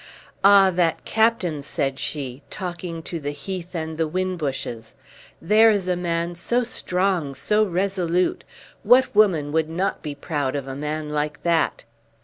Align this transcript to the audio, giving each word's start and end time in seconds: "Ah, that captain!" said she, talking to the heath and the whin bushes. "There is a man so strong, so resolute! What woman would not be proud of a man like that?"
"Ah, 0.43 0.71
that 0.71 1.05
captain!" 1.05 1.61
said 1.61 1.99
she, 1.99 2.41
talking 2.49 3.03
to 3.03 3.19
the 3.19 3.29
heath 3.29 3.75
and 3.75 3.99
the 3.99 4.07
whin 4.07 4.35
bushes. 4.35 4.95
"There 5.39 5.69
is 5.69 5.87
a 5.87 5.95
man 5.95 6.33
so 6.33 6.63
strong, 6.63 7.35
so 7.35 7.63
resolute! 7.63 8.43
What 8.81 9.15
woman 9.15 9.51
would 9.51 9.69
not 9.69 10.01
be 10.01 10.15
proud 10.15 10.55
of 10.55 10.67
a 10.67 10.75
man 10.75 11.09
like 11.09 11.43
that?" 11.43 11.83